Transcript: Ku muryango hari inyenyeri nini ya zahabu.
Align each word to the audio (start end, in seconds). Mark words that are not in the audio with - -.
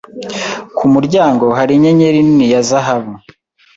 Ku 0.77 0.85
muryango 0.93 1.45
hari 1.57 1.71
inyenyeri 1.75 2.19
nini 2.25 2.45
ya 2.53 2.61
zahabu. 2.69 3.13